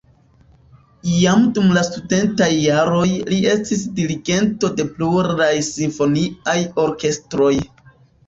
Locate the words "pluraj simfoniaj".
4.95-6.59